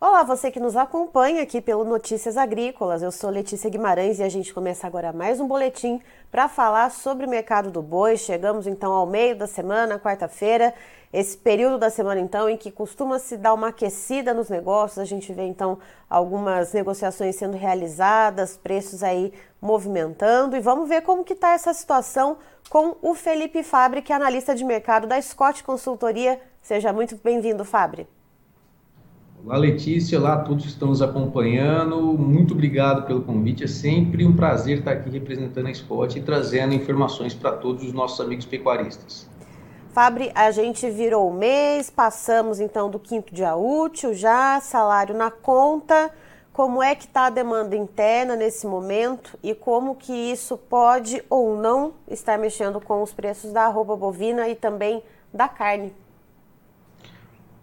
[0.00, 3.02] Olá, você que nos acompanha aqui pelo Notícias Agrícolas.
[3.02, 7.26] Eu sou Letícia Guimarães e a gente começa agora mais um boletim para falar sobre
[7.26, 8.16] o mercado do boi.
[8.16, 10.72] Chegamos então ao meio da semana, quarta-feira,
[11.12, 15.00] esse período da semana então em que costuma se dar uma aquecida nos negócios.
[15.00, 21.24] A gente vê então algumas negociações sendo realizadas, preços aí movimentando e vamos ver como
[21.24, 22.38] que está essa situação
[22.70, 26.40] com o Felipe Fabre, que é analista de mercado da Scott Consultoria.
[26.62, 28.06] Seja muito bem-vindo, Fabre.
[29.44, 30.18] Olá, Letícia.
[30.18, 31.96] Olá a todos que estão nos acompanhando.
[32.18, 33.64] Muito obrigado pelo convite.
[33.64, 37.92] É sempre um prazer estar aqui representando a Spot e trazendo informações para todos os
[37.92, 39.28] nossos amigos pecuaristas.
[39.92, 45.30] Fabre, a gente virou o mês, passamos então do quinto dia útil já, salário na
[45.30, 46.10] conta.
[46.52, 51.56] Como é que está a demanda interna nesse momento e como que isso pode ou
[51.56, 55.92] não estar mexendo com os preços da arroba bovina e também da carne?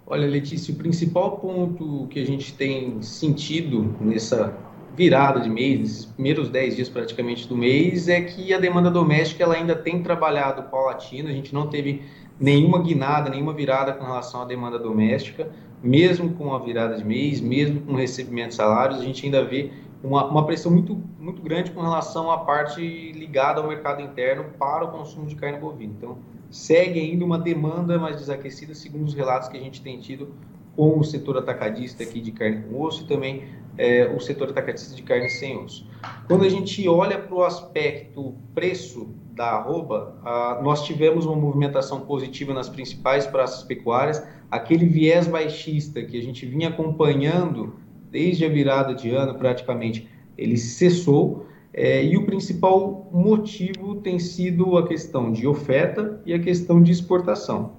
[0.08, 4.56] Olha, Letícia, o principal ponto que a gente tem sentido nessa
[4.95, 9.44] virada de mês, nesses primeiros 10 dias praticamente do mês, é que a demanda doméstica
[9.44, 12.03] ela ainda tem trabalhado paulatina, a gente não teve
[12.39, 17.42] nenhuma guinada, nenhuma virada com relação à demanda doméstica, mesmo com a virada de mês,
[17.42, 19.72] mesmo com o recebimento de salários, a gente ainda vê
[20.06, 24.86] uma, uma pressão muito, muito grande com relação à parte ligada ao mercado interno para
[24.86, 25.94] o consumo de carne bovina.
[25.98, 26.18] Então,
[26.50, 30.34] segue ainda uma demanda mais desaquecida, segundo os relatos que a gente tem tido
[30.76, 33.44] com o setor atacadista aqui de carne com osso e também
[33.78, 35.88] é, o setor atacadista de carne sem osso.
[36.28, 42.02] Quando a gente olha para o aspecto preço da arroba, a, nós tivemos uma movimentação
[42.02, 47.76] positiva nas principais praças pecuárias, aquele viés baixista que a gente vinha acompanhando
[48.16, 54.78] desde a virada de ano praticamente, ele cessou é, e o principal motivo tem sido
[54.78, 57.74] a questão de oferta e a questão de exportação.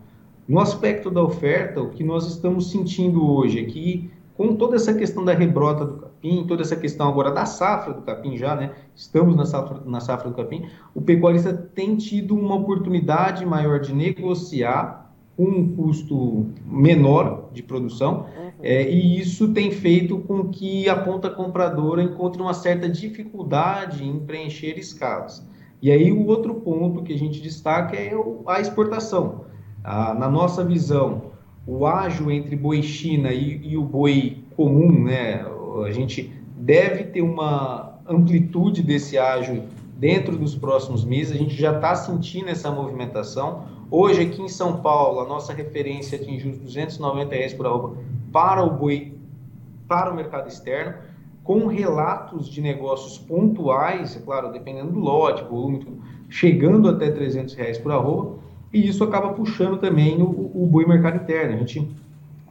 [0.47, 5.25] No aspecto da oferta, o que nós estamos sentindo hoje é com toda essa questão
[5.25, 8.73] da rebrota do capim, toda essa questão agora da safra do capim já, né?
[8.95, 13.95] Estamos na safra, na safra do capim, o pecuarista tem tido uma oportunidade maior de
[13.95, 15.06] negociar
[15.37, 18.51] com um custo menor de produção, uhum.
[18.63, 24.19] é, e isso tem feito com que a ponta compradora encontre uma certa dificuldade em
[24.21, 25.47] preencher escalas.
[25.83, 28.13] E aí o outro ponto que a gente destaca é
[28.47, 29.45] a exportação.
[29.85, 31.33] Ah, na nossa visão,
[31.67, 35.45] o ágio entre boi China e, e o boi comum, né,
[35.85, 39.65] a gente deve ter uma amplitude desse ágio
[39.97, 43.76] dentro dos próximos meses, a gente já está sentindo essa movimentação.
[43.89, 47.97] Hoje, aqui em São Paulo, a nossa referência atingiu os 290 reais por arroba
[48.33, 49.15] para o boi,
[49.87, 50.95] para o mercado externo,
[51.45, 55.87] com relatos de negócios pontuais, é claro, dependendo do lote, volume,
[56.29, 58.39] chegando até 300 reais por arroba,
[58.73, 61.55] e isso acaba puxando também o, o boi mercado interno.
[61.55, 61.89] A gente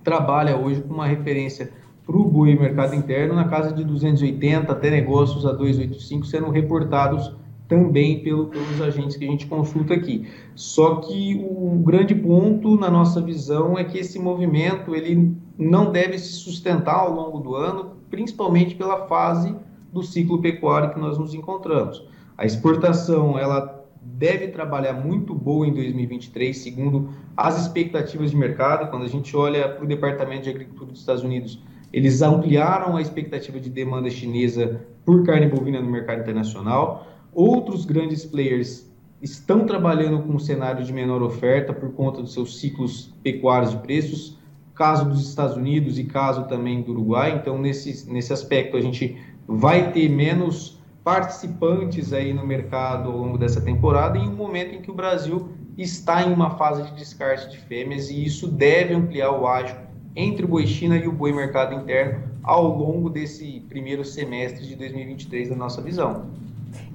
[0.05, 1.69] trabalha hoje com uma referência
[2.05, 7.35] para o boi mercado interno na casa de 280 até negócios a 285 sendo reportados
[7.67, 10.27] também pelo, pelos agentes que a gente consulta aqui.
[10.55, 16.17] Só que o grande ponto na nossa visão é que esse movimento ele não deve
[16.17, 19.55] se sustentar ao longo do ano, principalmente pela fase
[19.91, 22.05] do ciclo pecuário que nós nos encontramos.
[22.37, 28.89] A exportação ela deve trabalhar muito boa em 2023, segundo as expectativas de mercado.
[28.89, 31.59] Quando a gente olha para o Departamento de Agricultura dos Estados Unidos,
[31.91, 37.07] eles ampliaram a expectativa de demanda chinesa por carne bovina no mercado internacional.
[37.35, 38.89] Outros grandes players
[39.21, 43.77] estão trabalhando com um cenário de menor oferta por conta dos seus ciclos pecuários de
[43.79, 44.39] preços,
[44.73, 47.35] caso dos Estados Unidos e caso também do Uruguai.
[47.35, 53.37] Então, nesse, nesse aspecto, a gente vai ter menos participantes aí no mercado ao longo
[53.37, 57.49] dessa temporada, em um momento em que o Brasil está em uma fase de descarte
[57.49, 59.75] de fêmeas e isso deve ampliar o ágio
[60.15, 64.75] entre o boi China e o boi mercado interno ao longo desse primeiro semestre de
[64.77, 66.27] 2023 da nossa visão.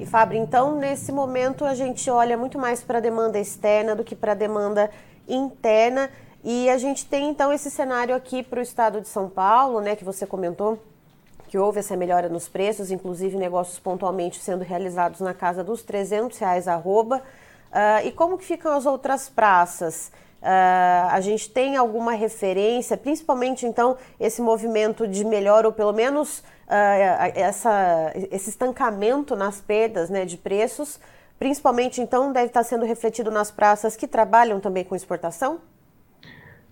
[0.01, 4.03] E Fábio, então nesse momento a gente olha muito mais para a demanda externa do
[4.03, 4.91] que para a demanda
[5.29, 6.09] interna.
[6.43, 9.95] E a gente tem então esse cenário aqui para o estado de São Paulo, né,
[9.95, 10.83] que você comentou,
[11.49, 16.39] que houve essa melhora nos preços, inclusive negócios pontualmente sendo realizados na casa dos 300
[16.39, 17.19] reais arroba.
[17.71, 20.11] Uh, e como que ficam as outras praças?
[20.41, 26.39] Uh, a gente tem alguma referência, principalmente então esse movimento de melhor ou pelo menos
[26.39, 30.99] uh, essa, esse estancamento nas perdas né, de preços,
[31.39, 35.59] principalmente então deve estar sendo refletido nas praças que trabalham também com exportação?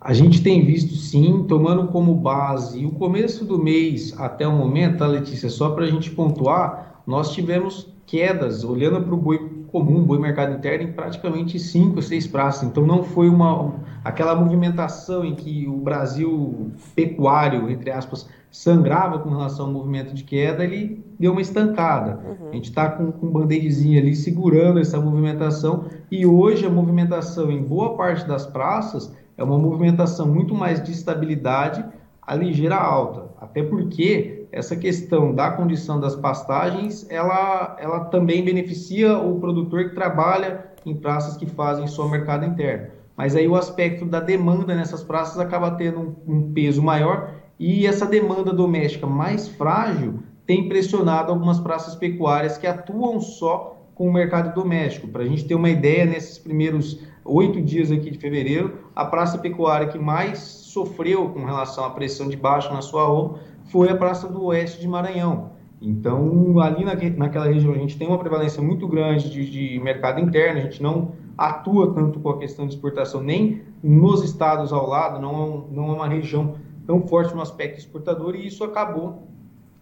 [0.00, 4.98] A gente tem visto sim, tomando como base o começo do mês até o momento,
[4.98, 5.50] tá, Letícia?
[5.50, 10.54] Só para a gente pontuar, nós tivemos quedas, olhando para o boi comum, boi mercado
[10.54, 12.68] interno, em praticamente cinco, seis praças.
[12.68, 13.74] Então não foi uma
[14.04, 20.24] aquela movimentação em que o Brasil pecuário, entre aspas, sangrava com relação ao movimento de
[20.24, 22.18] queda, ele deu uma estancada.
[22.24, 22.48] Uhum.
[22.50, 27.50] A gente está com, com um band-aidzinho ali segurando essa movimentação e hoje a movimentação
[27.50, 31.84] em boa parte das praças é uma movimentação muito mais de estabilidade
[32.28, 39.16] a ligeira alta, até porque essa questão da condição das pastagens, ela, ela também beneficia
[39.16, 42.88] o produtor que trabalha em praças que fazem só mercado interno.
[43.16, 47.86] Mas aí o aspecto da demanda nessas praças acaba tendo um, um peso maior e
[47.86, 54.12] essa demanda doméstica mais frágil tem pressionado algumas praças pecuárias que atuam só com o
[54.12, 55.08] mercado doméstico.
[55.08, 59.38] Para a gente ter uma ideia, nesses primeiros oito dias aqui de fevereiro, a praça
[59.38, 63.96] pecuária que mais sofreu com relação à pressão de baixo na sua roupa foi a
[63.96, 65.50] praça do oeste de Maranhão.
[65.80, 70.20] Então, ali na, naquela região, a gente tem uma prevalência muito grande de, de mercado
[70.20, 74.88] interno, a gente não atua tanto com a questão de exportação, nem nos estados ao
[74.88, 79.28] lado, não, é não é uma região tão forte no aspecto exportador e isso acabou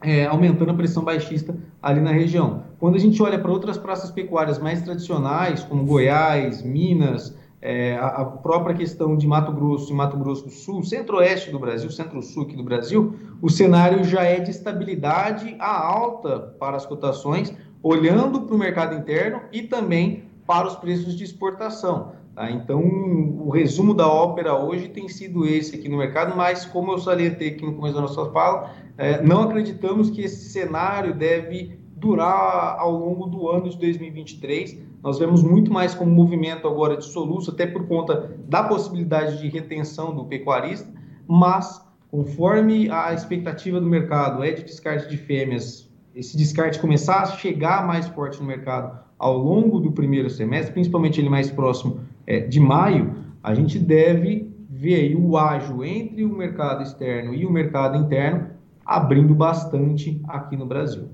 [0.02, 2.64] é, aumentando a pressão baixista ali na região.
[2.78, 8.06] Quando a gente olha para outras praças pecuárias mais tradicionais, como Goiás, Minas, é, a,
[8.06, 12.44] a, própria questão de Mato Grosso e Mato Grosso do Sul, centro-oeste do Brasil, centro-sul
[12.44, 17.52] aqui do Brasil, o cenário já é de estabilidade à alta para as cotações,
[17.82, 22.12] olhando para o mercado interno e também para os preços de exportação.
[22.36, 22.50] Tá?
[22.50, 26.98] Então, o resumo da ópera hoje tem sido esse aqui no mercado, mas como eu
[26.98, 32.76] salientei aqui no começo da nossa fala, é, não acreditamos que esse cenário deve durar
[32.78, 34.78] ao longo do ano de 2023.
[35.02, 39.48] Nós vemos muito mais como movimento agora de soluço, até por conta da possibilidade de
[39.48, 40.92] retenção do pecuarista,
[41.26, 47.26] mas conforme a expectativa do mercado é de descarte de fêmeas, esse descarte começar a
[47.26, 52.40] chegar mais forte no mercado ao longo do primeiro semestre, principalmente ele mais próximo é,
[52.40, 57.96] de maio, a gente deve ver o ágio entre o mercado externo e o mercado
[57.96, 58.48] interno
[58.84, 61.08] abrindo bastante aqui no Brasil.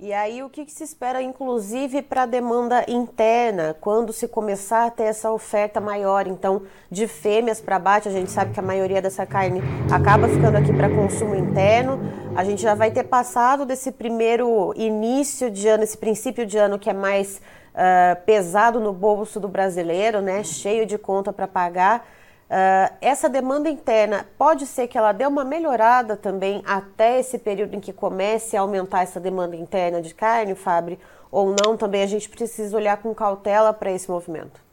[0.00, 4.86] E aí, o que, que se espera, inclusive, para a demanda interna, quando se começar
[4.86, 8.06] a ter essa oferta maior, então, de fêmeas para abate?
[8.06, 11.98] A gente sabe que a maioria dessa carne acaba ficando aqui para consumo interno.
[12.36, 16.78] A gente já vai ter passado desse primeiro início de ano, esse princípio de ano
[16.78, 17.42] que é mais
[17.78, 20.42] uh, pesado no bolso do brasileiro, né?
[20.42, 22.04] Cheio de conta para pagar.
[22.50, 27.74] Uh, essa demanda interna pode ser que ela dê uma melhorada também até esse período
[27.74, 30.98] em que comece a aumentar essa demanda interna de carne, Fabre,
[31.30, 31.76] ou não?
[31.76, 34.66] Também a gente precisa olhar com cautela para esse movimento.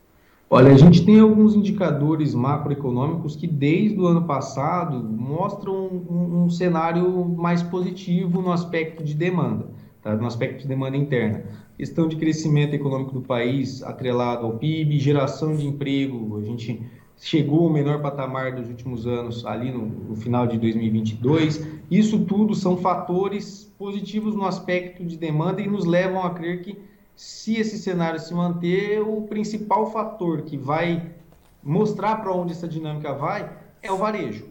[0.49, 6.49] Olha, a gente tem alguns indicadores macroeconômicos que desde o ano passado mostram um, um
[6.49, 9.65] cenário mais positivo no aspecto de demanda,
[10.01, 10.15] tá?
[10.15, 11.43] no aspecto de demanda interna.
[11.77, 16.81] Questão de crescimento econômico do país atrelado ao PIB, geração de emprego, a gente
[17.17, 21.67] chegou ao menor patamar dos últimos anos, ali no, no, final de 2022.
[21.89, 26.77] Isso tudo são fatores positivos no aspecto de demanda e nos levam a crer que,
[27.15, 31.11] se esse cenário se manter, o principal fator que vai
[31.63, 33.49] mostrar para onde essa dinâmica vai
[33.81, 34.45] é o varejo.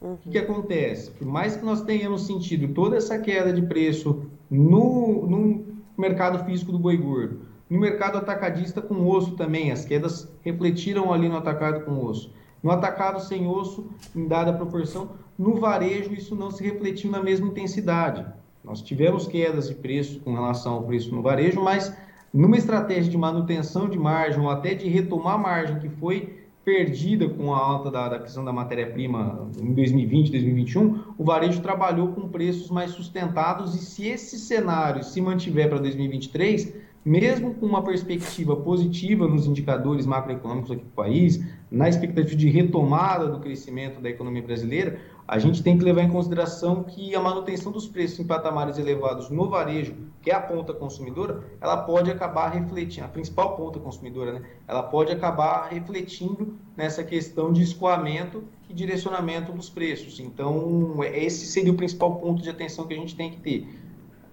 [0.00, 0.14] Uhum.
[0.14, 1.10] O que, que, acontece?
[1.10, 5.69] Por mais que nós tenhamos sentido toda essa queda de preço no, no
[6.00, 11.28] mercado físico do boi gordo, no mercado atacadista com osso também, as quedas refletiram ali
[11.28, 12.34] no atacado com osso.
[12.60, 17.46] No atacado sem osso, em dada proporção, no varejo isso não se refletiu na mesma
[17.46, 18.26] intensidade.
[18.64, 21.94] Nós tivemos quedas de preço com relação ao preço no varejo, mas
[22.32, 27.54] numa estratégia de manutenção de margem ou até de retomar margem que foi perdida com
[27.54, 32.70] a alta da, da questão da matéria-prima em 2020, 2021, o varejo trabalhou com preços
[32.70, 36.74] mais sustentados e se esse cenário se mantiver para 2023,
[37.04, 43.26] mesmo com uma perspectiva positiva nos indicadores macroeconômicos aqui do país, na expectativa de retomada
[43.26, 44.98] do crescimento da economia brasileira,
[45.30, 49.30] a gente tem que levar em consideração que a manutenção dos preços em patamares elevados
[49.30, 54.32] no varejo, que é a ponta consumidora, ela pode acabar refletindo, a principal ponta consumidora,
[54.32, 54.42] né?
[54.66, 60.18] ela pode acabar refletindo nessa questão de escoamento e direcionamento dos preços.
[60.18, 63.68] Então, esse seria o principal ponto de atenção que a gente tem que ter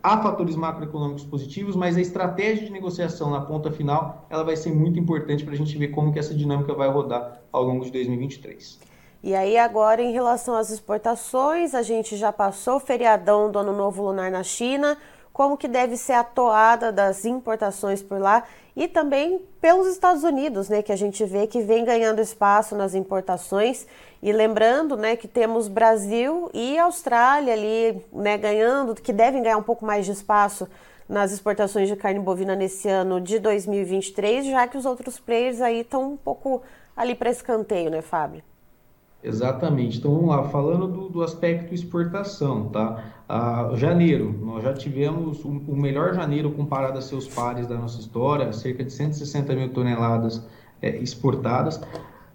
[0.01, 4.73] há fatores macroeconômicos positivos, mas a estratégia de negociação na ponta final ela vai ser
[4.73, 7.91] muito importante para a gente ver como que essa dinâmica vai rodar ao longo de
[7.91, 8.96] 2023.
[9.23, 13.73] E aí agora em relação às exportações, a gente já passou o feriadão do Ano
[13.73, 14.97] Novo Lunar na China,
[15.33, 18.43] como que deve ser a toada das importações por lá
[18.75, 22.93] e também pelos Estados Unidos, né, que a gente vê que vem ganhando espaço nas
[22.93, 23.87] importações.
[24.21, 29.63] E lembrando, né, que temos Brasil e Austrália ali, né, ganhando, que devem ganhar um
[29.63, 30.67] pouco mais de espaço
[31.07, 35.81] nas exportações de carne bovina nesse ano de 2023, já que os outros players aí
[35.81, 36.61] estão um pouco
[36.95, 38.43] ali para escanteio, né, Fábio?
[39.27, 39.97] Exatamente.
[39.97, 43.03] Então vamos lá, falando do, do aspecto exportação, tá?
[43.27, 48.53] Ah, janeiro, nós já tivemos o, melhor janeiro comparado a seus pares da nossa história,
[48.53, 50.47] cerca de 160 mil toneladas
[50.81, 51.81] é, exportadas.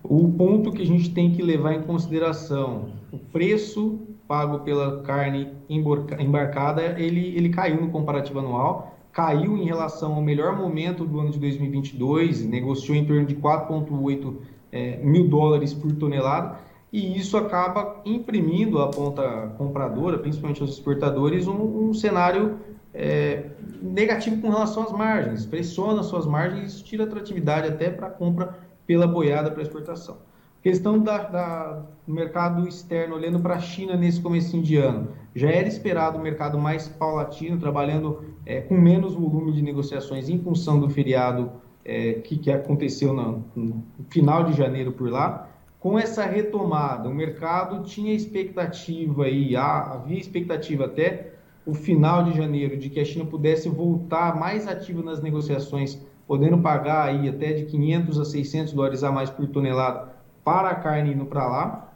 [0.02, 5.48] O ponto que a gente tem que levar em consideração, o preço pago pela carne
[5.70, 11.30] embarcada, ele, ele caiu no comparativo anual, caiu em relação ao melhor momento do ano
[11.30, 14.34] de 2022, negociou em torno de 4,8
[14.70, 16.58] é, mil dólares por tonelada,
[16.92, 22.58] e isso acaba imprimindo à ponta compradora, principalmente aos exportadores, um, um cenário
[22.92, 23.46] é,
[23.80, 28.58] negativo com relação às margens, pressiona suas margens e tira atratividade até para a compra
[28.86, 30.18] pela boiada para exportação.
[30.62, 35.50] Questão da, da, do mercado externo, olhando para a China nesse começo de ano, já
[35.50, 40.78] era esperado um mercado mais paulatino, trabalhando é, com menos volume de negociações em função
[40.78, 41.50] do feriado
[41.84, 45.48] é, que, que aconteceu no, no final de janeiro por lá,
[45.82, 51.32] com essa retomada, o mercado tinha expectativa e havia expectativa até
[51.66, 56.56] o final de janeiro de que a China pudesse voltar mais ativa nas negociações, podendo
[56.58, 60.12] pagar aí até de 500 a 600 dólares a mais por tonelada
[60.44, 61.92] para a carne indo para lá,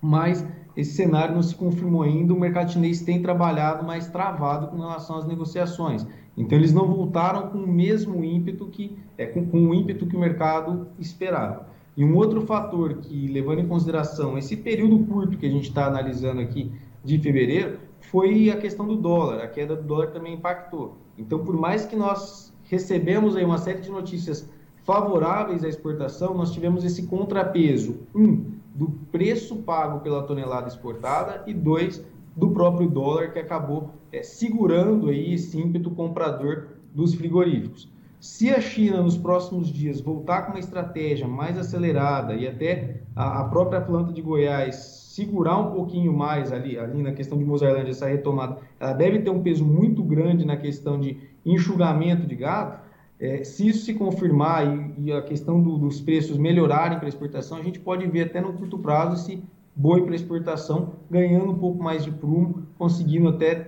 [0.00, 0.42] mas
[0.74, 2.32] esse cenário não se confirmou ainda.
[2.32, 6.06] O mercado chinês tem trabalhado mais travado com relação às negociações.
[6.34, 10.16] Então eles não voltaram com o mesmo ímpeto que é com, com o ímpeto que
[10.16, 11.76] o mercado esperava.
[11.98, 15.88] E um outro fator que, levando em consideração esse período curto que a gente está
[15.88, 16.70] analisando aqui
[17.02, 19.42] de fevereiro, foi a questão do dólar.
[19.42, 20.96] A queda do dólar também impactou.
[21.18, 24.48] Então, por mais que nós recebemos aí uma série de notícias
[24.84, 28.44] favoráveis à exportação, nós tivemos esse contrapeso, um,
[28.76, 32.00] do preço pago pela tonelada exportada e dois,
[32.36, 37.90] do próprio dólar que acabou é, segurando aí esse ímpeto comprador dos frigoríficos.
[38.20, 43.42] Se a China nos próximos dias voltar com uma estratégia mais acelerada e até a,
[43.42, 44.74] a própria planta de Goiás
[45.14, 49.30] segurar um pouquinho mais ali, ali na questão de Mozarlândia, essa retomada, ela deve ter
[49.30, 52.78] um peso muito grande na questão de enxugamento de gado.
[53.20, 57.58] É, se isso se confirmar e, e a questão do, dos preços melhorarem para exportação,
[57.58, 59.42] a gente pode ver até no curto prazo esse
[59.74, 63.67] boi para exportação ganhando um pouco mais de prumo, conseguindo até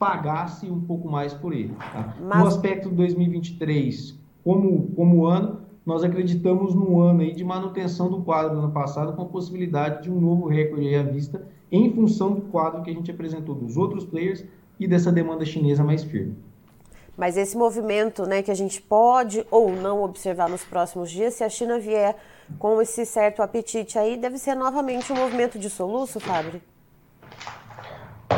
[0.00, 1.74] pagasse um pouco mais por ele.
[1.92, 2.16] Tá?
[2.18, 2.38] Mas...
[2.38, 8.22] No aspecto de 2023, como, como ano, nós acreditamos no ano aí de manutenção do
[8.22, 12.32] quadro do ano passado, com a possibilidade de um novo recorde à vista, em função
[12.32, 14.42] do quadro que a gente apresentou dos outros players
[14.78, 16.34] e dessa demanda chinesa mais firme.
[17.14, 21.44] Mas esse movimento né, que a gente pode ou não observar nos próximos dias, se
[21.44, 22.16] a China vier
[22.58, 26.62] com esse certo apetite aí, deve ser novamente um movimento de soluço, Fábio?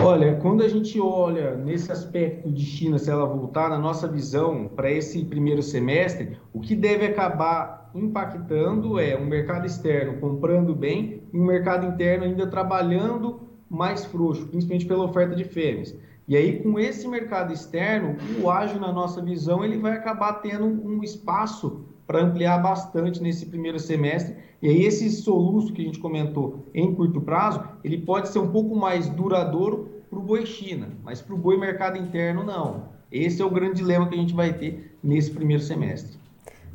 [0.01, 4.69] Olha, quando a gente olha nesse aspecto de China, se ela voltar, na nossa visão,
[4.75, 11.23] para esse primeiro semestre, o que deve acabar impactando é um mercado externo comprando bem
[11.33, 15.97] e um mercado interno ainda trabalhando mais frouxo, principalmente pela oferta de fêmeas.
[16.27, 20.65] E aí, com esse mercado externo, o ágio, na nossa visão, ele vai acabar tendo
[20.65, 24.37] um espaço para ampliar bastante nesse primeiro semestre.
[24.61, 28.53] E aí esse soluço que a gente comentou em curto prazo, ele pode ser um
[28.53, 32.93] pouco mais duradouro para o boi China, mas para o boi mercado interno não.
[33.11, 36.21] Esse é o grande dilema que a gente vai ter nesse primeiro semestre.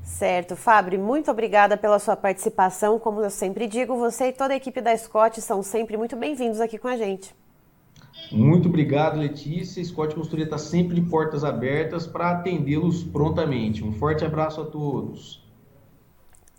[0.03, 2.98] Certo, Fábio, muito obrigada pela sua participação.
[2.98, 6.60] Como eu sempre digo, você e toda a equipe da Scott são sempre muito bem-vindos
[6.60, 7.36] aqui com a gente.
[8.31, 9.84] Muito obrigado, Letícia.
[9.84, 13.84] Scott Consultoria está sempre de portas abertas para atendê-los prontamente.
[13.84, 15.46] Um forte abraço a todos.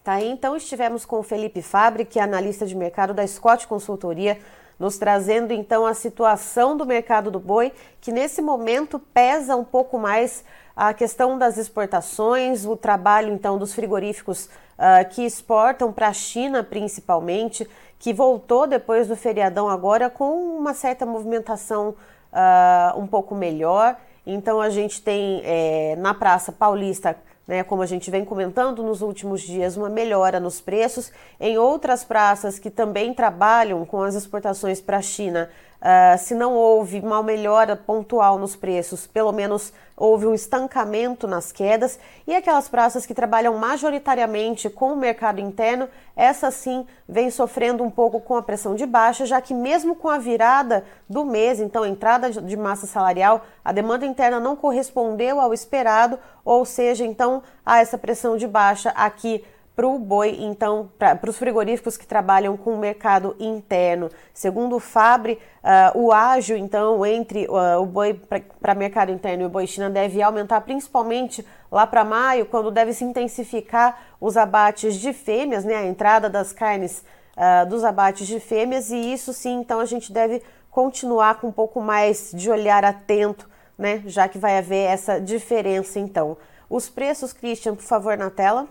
[0.02, 3.66] Tá aí, então estivemos com o Felipe Fabre, que é analista de mercado da Scott
[3.66, 4.38] Consultoria,
[4.78, 9.98] nos trazendo então a situação do mercado do boi, que nesse momento pesa um pouco
[9.98, 10.44] mais
[10.78, 16.62] a questão das exportações, o trabalho então dos frigoríficos uh, que exportam para a China
[16.62, 17.68] principalmente
[17.98, 21.96] que voltou depois do feriadão agora com uma certa movimentação
[22.32, 23.96] uh, um pouco melhor.
[24.24, 29.02] Então a gente tem é, na Praça Paulista, né, como a gente vem comentando nos
[29.02, 31.10] últimos dias, uma melhora nos preços.
[31.40, 36.54] Em outras praças que também trabalham com as exportações para a China, Uh, se não
[36.54, 41.98] houve uma melhora pontual nos preços, pelo menos houve um estancamento nas quedas.
[42.26, 47.90] E aquelas praças que trabalham majoritariamente com o mercado interno, essa sim vem sofrendo um
[47.90, 51.84] pouco com a pressão de baixa, já que mesmo com a virada do mês, então
[51.84, 57.78] entrada de massa salarial, a demanda interna não correspondeu ao esperado, ou seja, então há
[57.80, 59.44] essa pressão de baixa aqui
[59.78, 64.10] para o boi, então, para os frigoríficos que trabalham com o mercado interno.
[64.34, 68.20] Segundo o Fabre, uh, o ágio, então, entre uh, o boi
[68.60, 72.92] para mercado interno e o boi China deve aumentar principalmente lá para maio, quando deve
[72.92, 77.04] se intensificar os abates de fêmeas, né, a entrada das carnes
[77.36, 80.42] uh, dos abates de fêmeas, e isso sim, então, a gente deve
[80.72, 86.00] continuar com um pouco mais de olhar atento, né, já que vai haver essa diferença,
[86.00, 86.36] então.
[86.68, 88.66] Os preços, Christian, por favor, na tela.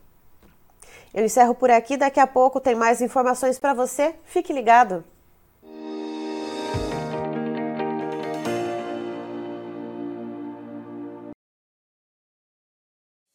[1.14, 4.14] Eu encerro por aqui, daqui a pouco tem mais informações para você.
[4.26, 5.04] Fique ligado.